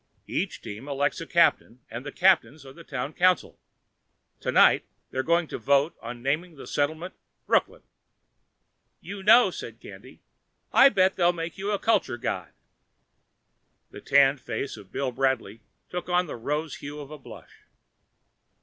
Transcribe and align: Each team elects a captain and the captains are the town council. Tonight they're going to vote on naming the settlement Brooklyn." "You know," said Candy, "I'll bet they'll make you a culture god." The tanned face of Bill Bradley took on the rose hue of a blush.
Each 0.25 0.59
team 0.63 0.87
elects 0.87 1.21
a 1.21 1.27
captain 1.27 1.81
and 1.87 2.03
the 2.03 2.11
captains 2.11 2.65
are 2.65 2.73
the 2.73 2.83
town 2.83 3.13
council. 3.13 3.59
Tonight 4.39 4.83
they're 5.11 5.21
going 5.21 5.45
to 5.49 5.59
vote 5.59 5.95
on 6.01 6.23
naming 6.23 6.55
the 6.55 6.65
settlement 6.65 7.13
Brooklyn." 7.45 7.83
"You 8.99 9.21
know," 9.21 9.51
said 9.51 9.79
Candy, 9.79 10.23
"I'll 10.73 10.89
bet 10.89 11.17
they'll 11.17 11.33
make 11.33 11.59
you 11.59 11.69
a 11.69 11.77
culture 11.77 12.17
god." 12.17 12.51
The 13.91 14.01
tanned 14.01 14.41
face 14.41 14.75
of 14.75 14.91
Bill 14.91 15.11
Bradley 15.11 15.61
took 15.87 16.09
on 16.09 16.25
the 16.25 16.35
rose 16.35 16.77
hue 16.77 16.99
of 16.99 17.11
a 17.11 17.19
blush. 17.19 17.65